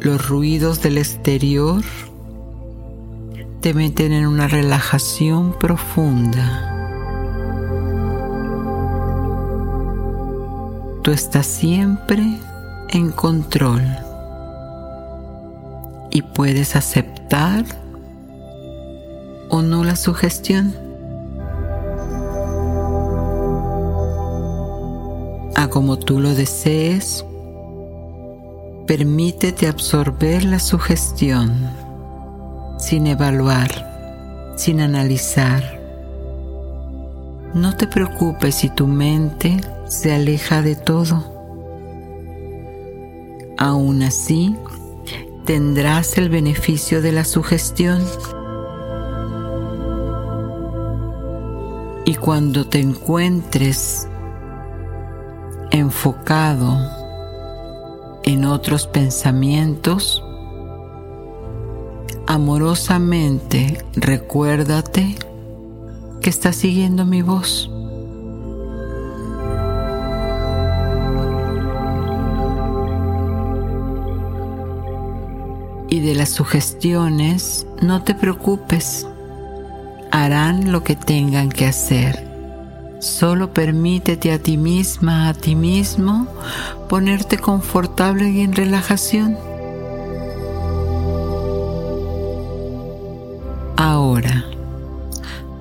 [0.00, 1.82] los ruidos del exterior
[3.60, 6.66] te meten en una relajación profunda.
[11.02, 12.24] Tú estás siempre
[12.88, 13.82] en control
[16.10, 17.64] y puedes aceptar
[19.50, 20.74] o no la sugestión.
[25.56, 27.24] A como tú lo desees,
[28.90, 31.70] Permítete absorber la sugestión
[32.76, 33.70] sin evaluar,
[34.56, 35.62] sin analizar.
[37.54, 41.24] No te preocupes si tu mente se aleja de todo.
[43.58, 44.56] Aún así,
[45.44, 48.04] tendrás el beneficio de la sugestión.
[52.04, 54.08] Y cuando te encuentres
[55.70, 56.99] enfocado en
[58.50, 60.22] otros pensamientos,
[62.26, 65.16] amorosamente recuérdate
[66.20, 67.70] que estás siguiendo mi voz.
[75.88, 79.08] Y de las sugestiones no te preocupes,
[80.12, 82.29] harán lo que tengan que hacer.
[83.00, 86.26] Solo permítete a ti misma, a ti mismo,
[86.86, 89.38] ponerte confortable y en relajación.
[93.78, 94.44] Ahora,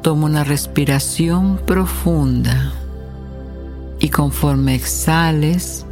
[0.01, 2.73] toma una respiración profunda
[3.99, 5.85] y conforme exhales,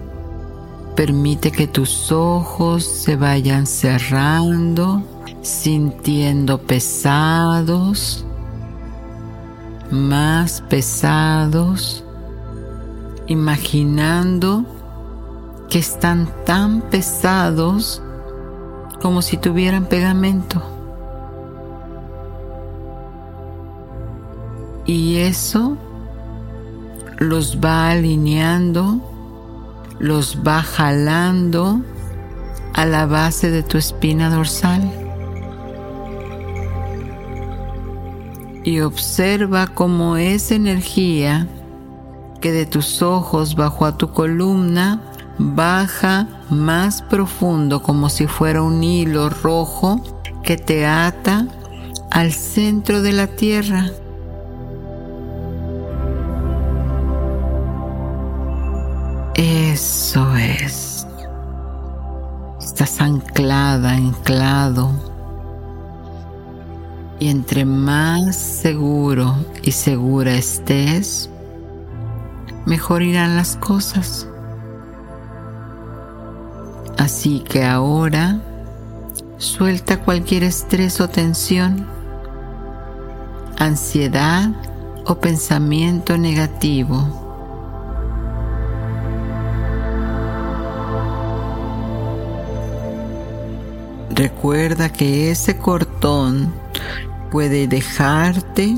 [0.97, 5.01] permite que tus ojos se vayan cerrando,
[5.41, 8.26] sintiendo pesados
[9.91, 12.03] más pesados,
[13.27, 14.65] imaginando
[15.69, 18.01] que están tan pesados
[19.01, 20.61] como si tuvieran pegamento.
[24.85, 25.77] Y eso
[27.17, 29.01] los va alineando,
[29.99, 31.81] los va jalando
[32.73, 35.06] a la base de tu espina dorsal.
[38.67, 41.47] Y observa cómo esa energía
[42.41, 44.99] que de tus ojos bajo a tu columna
[45.37, 50.01] baja más profundo como si fuera un hilo rojo
[50.43, 51.47] que te ata
[52.11, 53.89] al centro de la tierra.
[59.35, 61.07] Eso es.
[62.59, 65.16] Estás anclada, anclado.
[67.19, 71.29] Y entre más seguro y segura estés,
[72.65, 74.27] mejor irán las cosas.
[76.97, 78.39] Así que ahora
[79.37, 81.87] suelta cualquier estrés o tensión,
[83.57, 84.51] ansiedad
[85.05, 87.23] o pensamiento negativo.
[94.09, 96.51] Recuerda que ese cortón
[97.29, 98.75] puede dejarte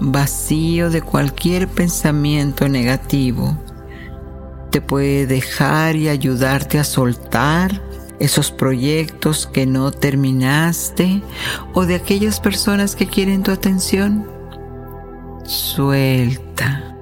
[0.00, 3.56] vacío de cualquier pensamiento negativo.
[4.70, 7.80] Te puede dejar y ayudarte a soltar
[8.18, 11.22] esos proyectos que no terminaste
[11.74, 14.26] o de aquellas personas que quieren tu atención.
[15.44, 16.95] Suelta.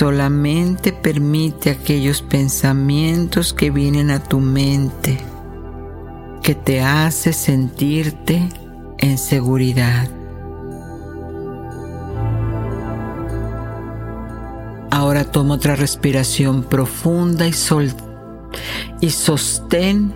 [0.00, 5.18] Solamente permite aquellos pensamientos que vienen a tu mente,
[6.42, 8.48] que te hace sentirte
[8.96, 10.08] en seguridad.
[14.90, 17.92] Ahora toma otra respiración profunda y, sol
[19.02, 20.14] y sostén.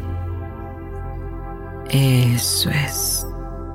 [1.91, 3.27] Eso es.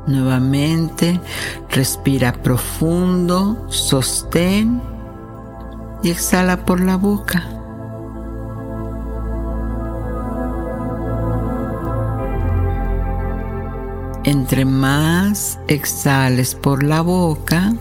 [0.07, 1.21] Nuevamente,
[1.69, 4.81] respira profundo, sostén
[6.03, 7.43] y exhala por la boca.
[14.23, 17.73] Entre más exhales por la boca,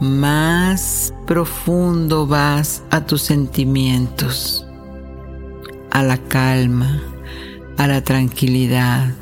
[0.00, 4.66] más profundo vas a tus sentimientos,
[5.90, 7.02] a la calma,
[7.78, 9.12] a la tranquilidad.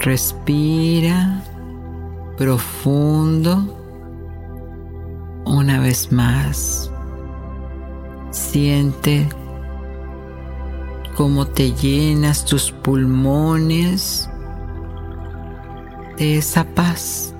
[0.00, 1.44] Respira
[2.36, 3.77] profundo
[5.48, 6.90] una vez más.
[8.30, 9.28] Siente
[11.16, 14.30] cómo te llenas tus pulmones
[16.16, 17.34] de esa paz.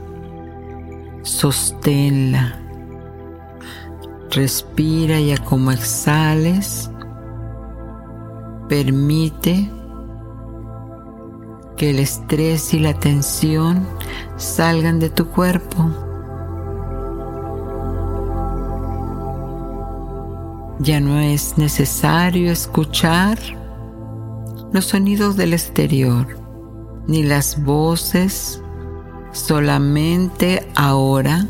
[1.22, 2.61] Sosténla.
[4.30, 6.90] Respira y a como exhales,
[8.68, 9.70] permite
[11.76, 13.86] que el estrés y la tensión
[14.36, 16.07] salgan de tu cuerpo.
[20.80, 23.38] Ya no es necesario escuchar
[24.72, 26.38] los sonidos del exterior,
[27.08, 28.62] ni las voces,
[29.32, 31.46] solamente ahora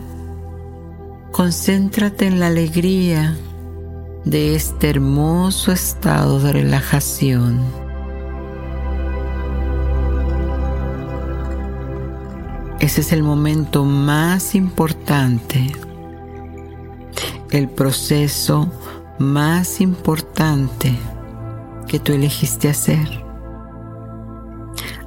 [1.33, 3.37] concéntrate en la alegría
[4.25, 7.61] de este hermoso estado de relajación.
[12.81, 15.73] Ese es el momento más importante,
[17.51, 18.71] el proceso
[19.19, 20.97] más importante
[21.87, 23.25] que tú elegiste hacer.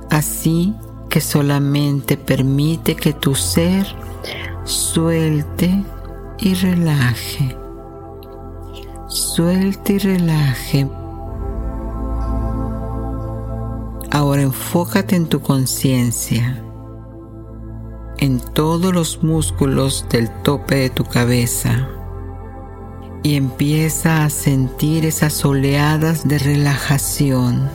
[0.10, 0.76] Así
[1.10, 3.86] que solamente permite que tu ser
[4.64, 5.84] suelte
[6.40, 7.56] y relaje.
[9.08, 10.90] Suelte y relaje.
[14.12, 16.62] Ahora enfócate en tu conciencia,
[18.18, 21.88] en todos los músculos del tope de tu cabeza
[23.24, 27.70] y empieza a sentir esas oleadas de relajación.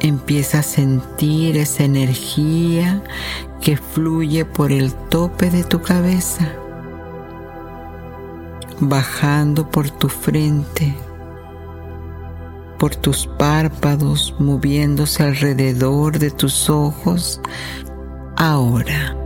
[0.00, 3.02] Empieza a sentir esa energía
[3.60, 6.48] que fluye por el tope de tu cabeza,
[8.78, 10.96] bajando por tu frente,
[12.78, 17.42] por tus párpados, moviéndose alrededor de tus ojos.
[18.36, 19.19] Ahora.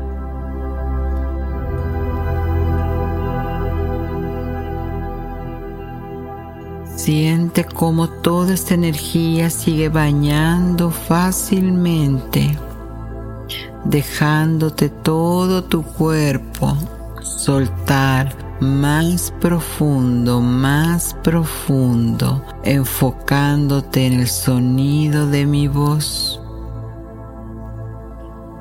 [7.05, 12.59] Siente cómo toda esta energía sigue bañando fácilmente,
[13.85, 16.75] dejándote todo tu cuerpo
[17.21, 26.41] soltar más profundo, más profundo, enfocándote en el sonido de mi voz.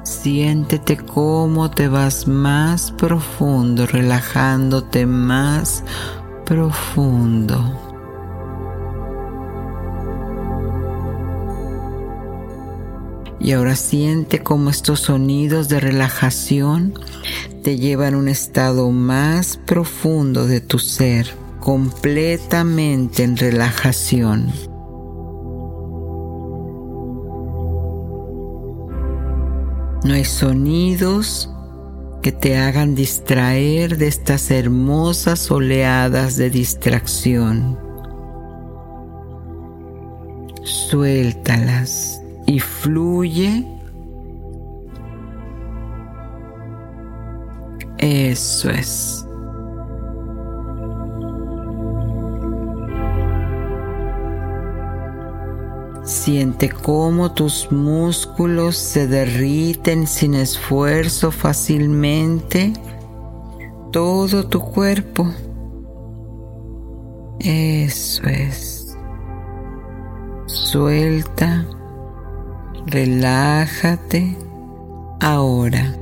[0.03, 5.85] Siéntete cómo te vas más profundo, relajándote más
[6.45, 7.92] profundo.
[13.43, 16.93] Y ahora siente cómo estos sonidos de relajación
[17.61, 24.53] te llevan a un estado más profundo de tu ser, completamente en relajación.
[30.05, 31.49] No hay sonidos
[32.21, 37.77] que te hagan distraer de estas hermosas oleadas de distracción.
[40.63, 43.65] Suéltalas y fluye.
[47.97, 49.25] Eso es.
[56.03, 62.73] Siente cómo tus músculos se derriten sin esfuerzo fácilmente.
[63.91, 65.31] Todo tu cuerpo.
[67.39, 68.97] Eso es.
[70.45, 71.65] Suelta.
[72.85, 74.35] Relájate
[75.19, 75.95] ahora.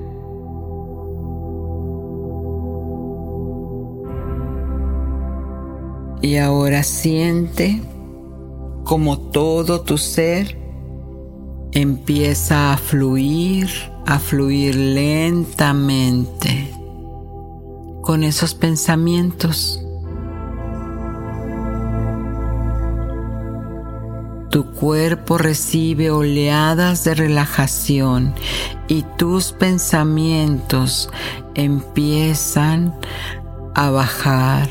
[6.21, 7.82] Y ahora siente
[8.84, 10.57] como todo tu ser
[11.71, 13.69] empieza a fluir,
[14.05, 16.71] a fluir lentamente
[18.01, 19.84] con esos pensamientos.
[24.52, 28.36] Tu cuerpo recibe oleadas de relajación
[28.88, 31.10] y tus pensamientos
[31.56, 32.93] empiezan
[33.74, 34.70] a bajar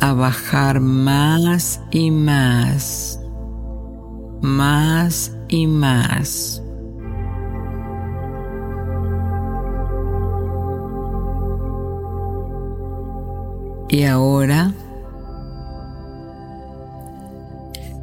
[0.00, 3.20] a bajar más y más,
[4.40, 6.62] más y más.
[13.88, 14.72] Y ahora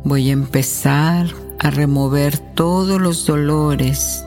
[0.03, 1.27] voy a empezar
[1.59, 4.25] a remover todos los dolores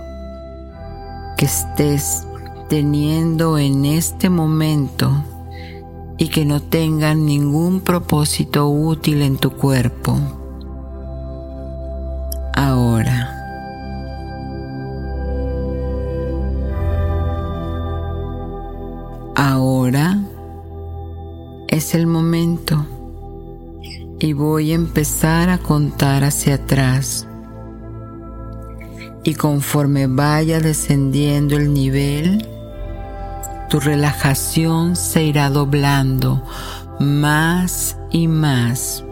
[1.37, 2.27] que estés
[2.69, 5.25] teniendo en este momento
[6.19, 10.19] y que no tengan ningún propósito útil en tu cuerpo.
[12.55, 13.26] Ahora.
[24.57, 27.29] Voy a empezar a contar hacia atrás.
[29.23, 32.49] Y conforme vaya descendiendo el nivel,
[33.69, 36.43] tu relajación se irá doblando
[36.99, 39.05] más y más.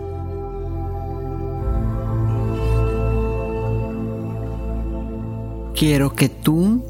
[5.75, 6.83] Quiero que tú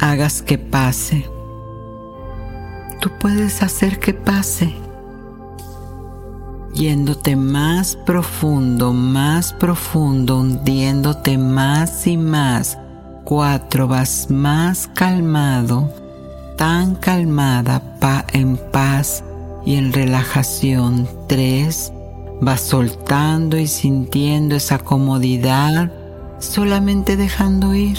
[0.00, 1.26] hagas que pase.
[3.02, 4.79] Tú puedes hacer que pase.
[6.80, 12.76] Yéndote más profundo, más profundo, hundiéndote más y más.
[13.24, 15.88] Cuatro, vas más calmado
[16.60, 19.24] tan calmada, pa en paz
[19.64, 21.08] y en relajación.
[21.26, 21.90] Tres,
[22.42, 25.90] vas soltando y sintiendo esa comodidad,
[26.38, 27.96] solamente dejando ir.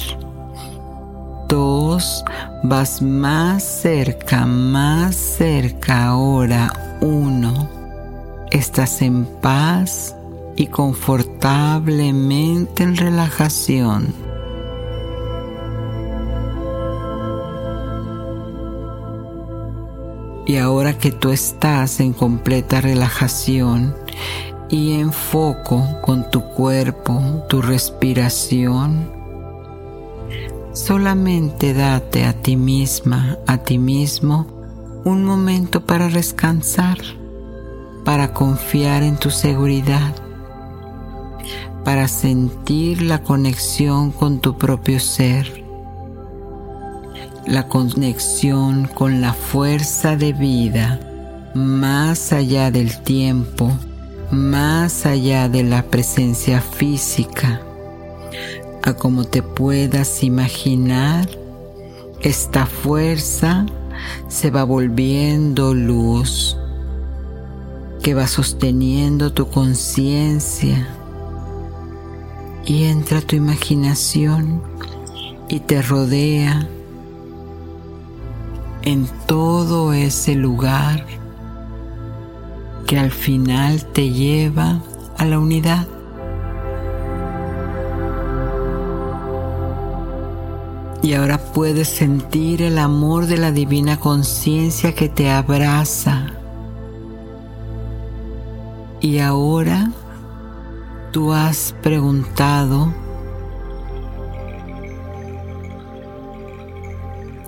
[1.50, 2.24] Dos,
[2.62, 6.72] vas más cerca, más cerca ahora.
[7.02, 7.68] Uno,
[8.52, 10.16] estás en paz
[10.56, 14.14] y confortablemente en relajación.
[20.46, 23.96] Y ahora que tú estás en completa relajación
[24.70, 29.10] y en foco con tu cuerpo, tu respiración,
[30.74, 34.46] solamente date a ti misma, a ti mismo,
[35.06, 36.98] un momento para descansar,
[38.04, 40.14] para confiar en tu seguridad,
[41.84, 45.62] para sentir la conexión con tu propio ser
[47.46, 51.00] la conexión con la fuerza de vida
[51.54, 53.72] más allá del tiempo,
[54.32, 57.62] más allá de la presencia física,
[58.84, 61.28] a como te puedas imaginar,
[62.22, 63.66] esta fuerza
[64.28, 66.58] se va volviendo luz
[68.02, 70.88] que va sosteniendo tu conciencia
[72.66, 74.62] y entra tu imaginación
[75.50, 76.68] y te rodea
[78.82, 81.06] en todo ese lugar
[82.88, 84.82] que al final te lleva
[85.18, 85.88] a la unidad.
[91.04, 96.41] Y ahora puedes sentir el amor de la divina conciencia que te abraza.
[99.02, 99.92] Y ahora
[101.12, 102.94] tú has preguntado,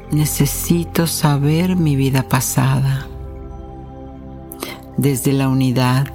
[0.10, 3.06] necesito saber mi vida pasada
[4.98, 6.08] desde la unidad,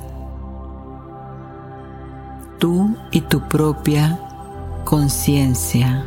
[2.58, 4.18] tú y tu propia
[4.84, 6.04] conciencia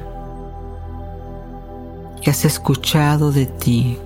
[2.21, 3.97] que has escuchado de ti,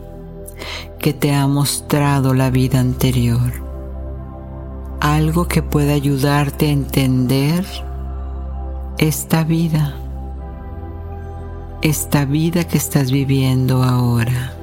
[1.00, 3.65] que te ha mostrado la vida anterior
[5.06, 7.64] algo que pueda ayudarte a entender
[8.98, 9.94] esta vida,
[11.84, 14.54] esta vida que estás viviendo ahora.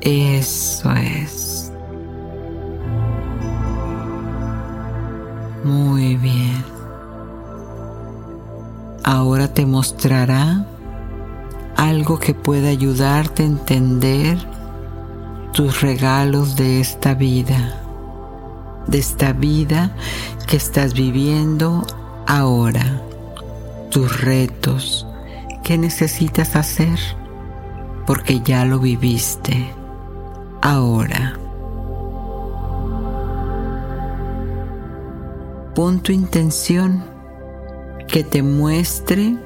[0.00, 1.70] Eso es.
[5.62, 6.64] Muy bien.
[9.04, 10.66] Ahora te mostrará
[11.76, 14.38] algo que pueda ayudarte a entender
[15.52, 17.85] tus regalos de esta vida,
[18.86, 19.94] de esta vida
[20.46, 21.86] que estás viviendo
[22.26, 23.02] ahora,
[23.90, 25.06] tus retos,
[25.62, 26.98] qué necesitas hacer,
[28.06, 29.72] porque ya lo viviste
[30.62, 31.38] ahora.
[35.74, 37.04] Pon tu intención
[38.08, 39.36] que te muestre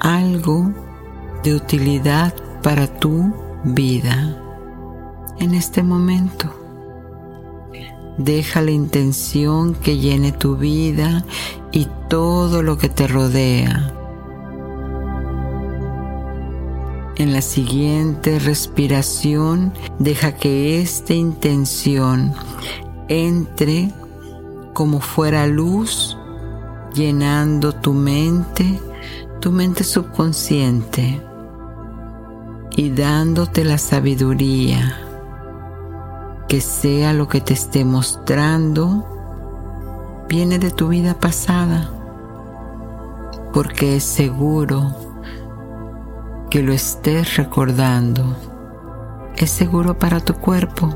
[0.00, 0.72] algo
[1.42, 4.36] de utilidad para tu vida
[5.38, 6.65] en este momento.
[8.18, 11.24] Deja la intención que llene tu vida
[11.72, 13.92] y todo lo que te rodea.
[17.16, 22.34] En la siguiente respiración, deja que esta intención
[23.08, 23.90] entre
[24.74, 26.18] como fuera luz,
[26.94, 28.80] llenando tu mente
[29.46, 31.20] tu mente subconsciente
[32.76, 35.05] y dándote la sabiduría
[36.48, 39.04] que sea lo que te esté mostrando
[40.28, 41.90] viene de tu vida pasada
[43.52, 44.94] porque es seguro
[46.50, 48.36] que lo estés recordando
[49.36, 50.94] es seguro para tu cuerpo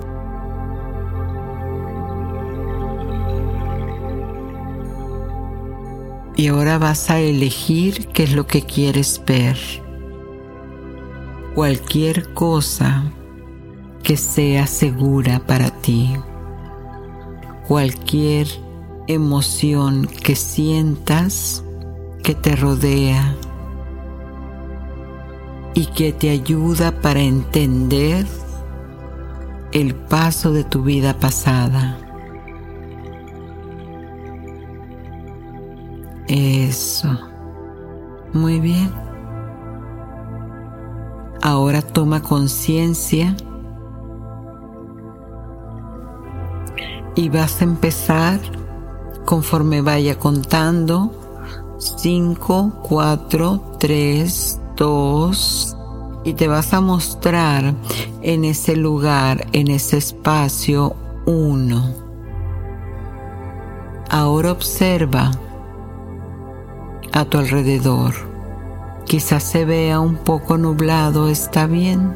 [6.41, 9.59] y ahora vas a elegir qué es lo que quieres ver.
[11.55, 13.13] Cualquier cosa
[14.03, 16.13] que sea segura para ti.
[17.67, 18.47] Cualquier
[19.07, 21.65] emoción que sientas
[22.23, 23.35] que te rodea
[25.75, 28.27] y que te ayuda para entender
[29.73, 31.99] el paso de tu vida pasada.
[36.27, 37.19] Eso.
[38.33, 38.93] Muy bien.
[41.43, 43.35] Ahora toma conciencia
[47.21, 48.41] y vas a empezar
[49.27, 51.13] conforme vaya contando
[51.79, 55.77] 5, 4, 3, 2
[56.25, 57.75] y te vas a mostrar
[58.23, 60.97] en ese lugar, en ese espacio
[61.27, 61.95] 1.
[64.09, 65.31] Ahora observa
[67.13, 68.15] a tu alrededor.
[69.05, 72.15] Quizás se vea un poco nublado, está bien.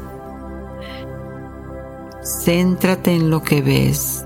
[2.23, 4.24] Céntrate en lo que ves,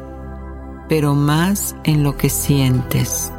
[0.89, 3.31] pero más en lo que sientes.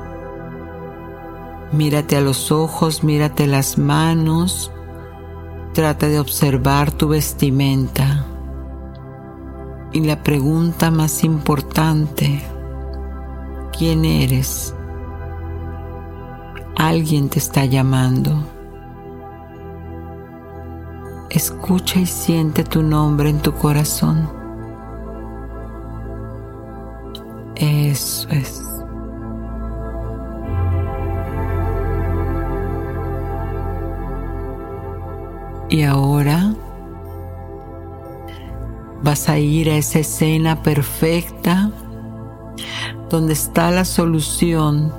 [1.73, 4.73] Mírate a los ojos, mírate las manos,
[5.75, 8.25] trata de observar tu vestimenta.
[9.93, 12.41] Y la pregunta más importante,
[13.77, 14.75] ¿quién eres?
[16.77, 18.45] Alguien te está llamando.
[21.31, 24.40] Escucha y siente tu nombre en tu corazón.
[27.61, 28.63] Eso es.
[35.69, 36.55] Y ahora
[39.03, 41.71] vas a ir a esa escena perfecta
[43.11, 44.93] donde está la solución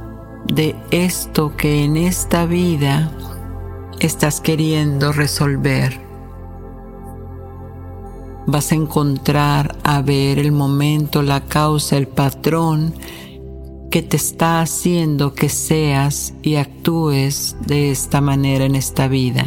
[0.46, 3.12] de esto que en esta vida
[4.00, 6.11] estás queriendo resolver.
[8.48, 12.94] Vas a encontrar a ver el momento, la causa, el patrón
[13.92, 19.46] que te está haciendo que seas y actúes de esta manera en esta vida.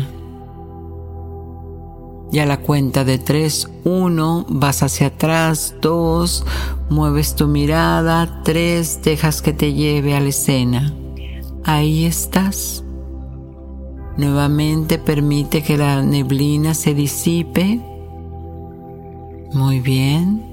[2.31, 6.45] Y a la cuenta de tres, uno, vas hacia atrás, dos,
[6.91, 10.93] mueves tu mirada, tres, dejas que te lleve a la escena.
[11.65, 12.85] Ahí estás.
[14.19, 17.81] Nuevamente permite que la neblina se disipe.
[19.55, 20.45] Muy bien.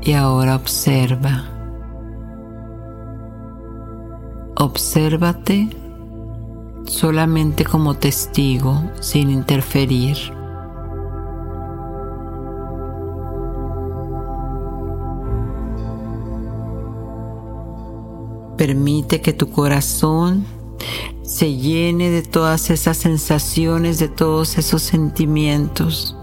[0.00, 1.44] Y ahora observa.
[4.56, 5.68] Obsérvate
[6.84, 10.16] solamente como testigo, sin interferir.
[18.56, 20.46] Permite que tu corazón
[21.22, 26.17] se llene de todas esas sensaciones, de todos esos sentimientos.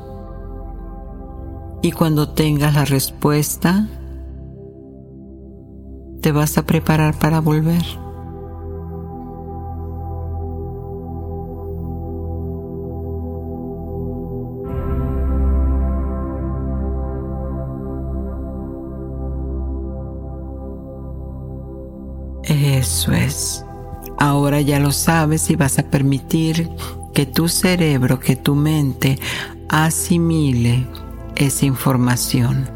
[1.85, 3.87] Y cuando tengas la respuesta,
[6.19, 7.83] te vas a preparar para volver.
[22.45, 23.63] Eso es.
[24.17, 26.67] Ahora ya lo sabes y vas a permitir
[27.13, 29.19] que tu cerebro, que tu mente
[29.69, 30.87] asimile
[31.35, 32.69] esa información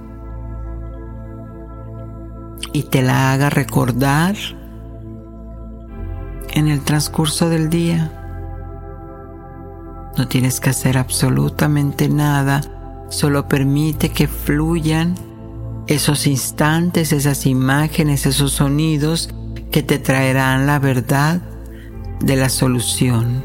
[2.73, 4.35] y te la haga recordar
[6.51, 8.11] en el transcurso del día.
[10.17, 12.61] No tienes que hacer absolutamente nada,
[13.09, 15.15] solo permite que fluyan
[15.87, 19.29] esos instantes, esas imágenes, esos sonidos
[19.71, 21.41] que te traerán la verdad
[22.19, 23.43] de la solución.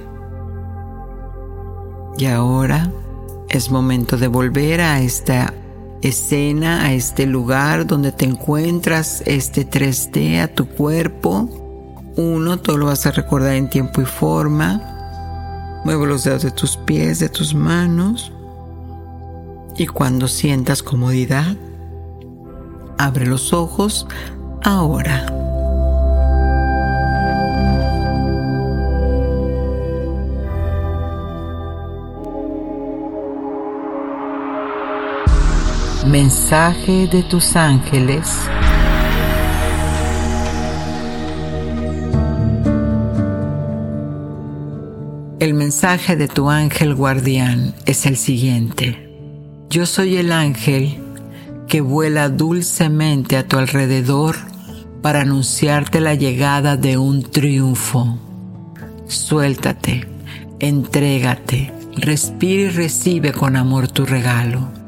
[2.19, 2.91] Y ahora
[3.55, 5.55] es momento de volver a esta
[6.03, 11.49] escena, a este lugar donde te encuentras, este 3D, a tu cuerpo.
[12.17, 15.83] Uno, todo lo vas a recordar en tiempo y forma.
[15.85, 18.33] Mueve los dedos de tus pies, de tus manos.
[19.77, 21.57] Y cuando sientas comodidad,
[22.99, 24.09] abre los ojos
[24.65, 25.44] ahora.
[36.15, 38.29] Mensaje de tus ángeles.
[45.41, 49.11] El mensaje de tu ángel guardián es el siguiente.
[49.69, 50.99] Yo soy el ángel
[51.67, 54.37] que vuela dulcemente a tu alrededor
[55.03, 58.21] para anunciarte la llegada de un triunfo.
[59.09, 60.07] Suéltate,
[60.61, 64.84] entrégate, respira y recibe con amor tu regalo.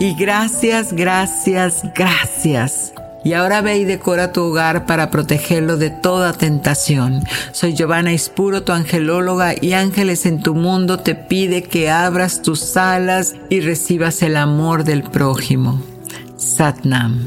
[0.00, 2.94] Y gracias, gracias, gracias.
[3.22, 7.22] Y ahora ve y decora tu hogar para protegerlo de toda tentación.
[7.52, 12.78] Soy Giovanna Ispuro, tu angelóloga, y Ángeles en tu mundo te pide que abras tus
[12.78, 15.82] alas y recibas el amor del prójimo.
[16.38, 17.26] Satnam.